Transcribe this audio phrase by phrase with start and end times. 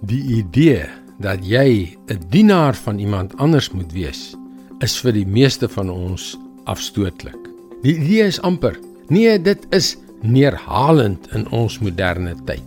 [0.00, 0.86] Die idee
[1.20, 4.34] dat jy 'n dienaar van iemand anders moet wees,
[4.78, 7.36] is vir die meeste van ons afstootlik.
[7.82, 8.78] Die idee is amper,
[9.08, 12.64] nee, dit is neerhalend in ons moderne tyd.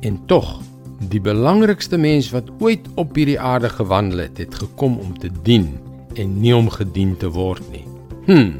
[0.00, 0.62] En tog,
[1.08, 5.78] die belangrikste mens wat ooit op hierdie aarde gewandel het, het gekom om te dien
[6.14, 7.86] en nie om gedien te word nie.
[8.26, 8.52] Hm,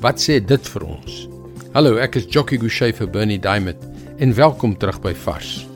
[0.00, 1.28] wat sê dit vir ons?
[1.72, 3.82] Hallo, ek is Jockey Gouchee vir Bernie Diamond
[4.18, 5.73] en welkom terug by Vars.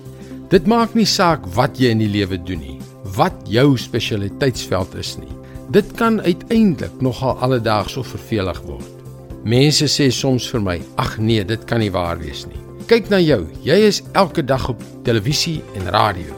[0.48, 2.78] Dit maak nie saak wat jy in die lewe doen nie,
[3.18, 5.34] wat jou spesialiteitsveld is nie.
[5.76, 9.02] Dit kan uiteindelik nogal alledaags of vervelig word.
[9.44, 12.56] Mense sê soms vir my: "Ag nee, dit kan nie waar wees nie."
[12.88, 13.44] Kyk na jou.
[13.62, 16.32] Jy is elke dag op televisie en radio.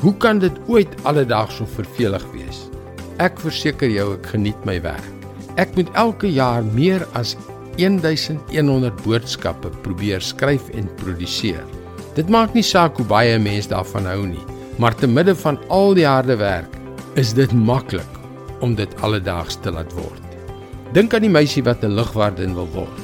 [0.00, 2.68] Hoe kan dit ooit alledaags of vervelig wees?
[3.18, 5.10] Ek verseker jou, ek geniet my werk.
[5.56, 7.36] Ek moet elke jaar meer as
[7.76, 11.75] 1100 boodskappe probeer skryf en produseer.
[12.16, 14.44] Dit maak nie saak hoe baie mense daarvan hou nie,
[14.80, 16.72] maar te midde van al die harde werk,
[17.20, 18.20] is dit maklik
[18.64, 20.22] om dit alledaags te laat word.
[20.96, 23.02] Dink aan die meisie wat 'n lugwardin wil word.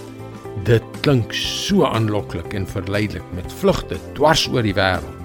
[0.64, 5.18] Dit klink so aanloklik en verleidelik met vlugte dwars oor die wêreld.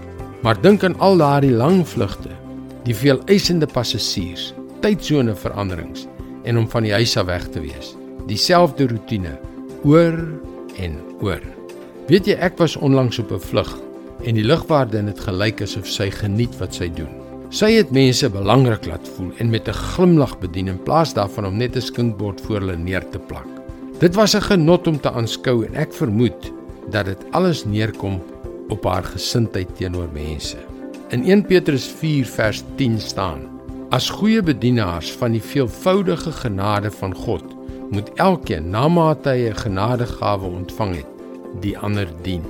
[0.43, 2.29] Maar dink aan al daardie lang vlugte,
[2.83, 6.07] die veel eisende passasiers, tydsone veranderings
[6.43, 7.95] en om van die huis af weg te wees.
[8.27, 9.39] Dieselfde rotine
[9.83, 10.17] oor
[10.75, 11.56] en oor.
[12.07, 13.71] Weet jy ek was onlangs op 'n vlug
[14.23, 17.11] en die lugwardin het gelyk asof sy geniet wat sy doen.
[17.49, 21.57] Sy het mense belangrik laat voel en met 'n glimlag bedien in plaas daarvan om
[21.57, 23.47] net 'n skinkbord voor hulle neer te plak.
[23.99, 26.51] Dit was 'n genot om te aanskou en ek vermoed
[26.89, 28.23] dat dit alles neerkom
[28.69, 30.57] op haar gesindheid teenoor mense.
[31.09, 33.39] In 1 Petrus 4 vers 10 staan:
[33.89, 37.43] As goeie bedienaars van die veelvoudige genade van God,
[37.89, 41.16] moet elkeen na mate hy 'n genadegawe ontvang het,
[41.61, 42.43] die ander dien.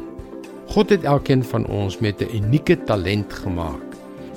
[0.68, 3.84] God het elkeen van ons met 'n unieke talent gemaak.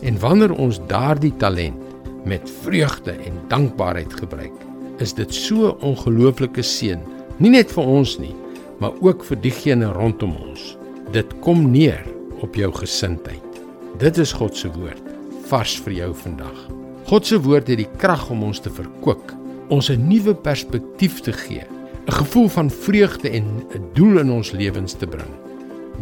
[0.00, 1.82] En wanneer ons daardie talent
[2.24, 4.56] met vreugde en dankbaarheid gebruik,
[4.98, 6.98] is dit so 'n ongelooflike seën,
[7.36, 8.34] nie net vir ons nie,
[8.78, 10.76] maar ook vir diegene rondom ons.
[11.10, 12.04] Dit kom neer
[12.40, 13.62] op jou gesindheid.
[13.98, 15.02] Dit is God se woord,
[15.42, 16.68] vars vir jou vandag.
[17.04, 19.32] God se woord het die krag om ons te verkoop,
[19.68, 21.64] ons 'n nuwe perspektief te gee
[22.06, 25.34] 'n gevoel van vreugde en 'n doel in ons lewens te bring.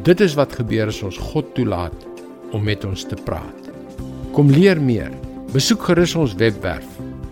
[0.02, 2.06] Dit is wat gebeur as ons God toelaat
[2.52, 3.70] om met ons te praat.
[4.32, 5.10] Kom leer meer.
[5.52, 6.86] Besoek gerus ons webwerf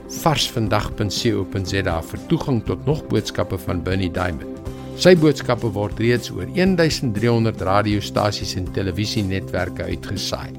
[0.08, 4.56] varsvandag.co.za vir toegang tot nog boodskappe van Bernie Diamond.
[4.96, 10.54] Sy boodskappe word reeds oor 1300 radiostasies en televisienetwerke uitgesaai.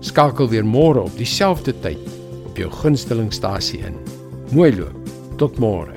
[0.00, 2.02] Skakel weer môre op dieselfde tyd
[2.46, 4.00] op jou gunstelingstasie in.
[4.50, 5.12] Mooi loop.
[5.38, 5.95] Tot môre.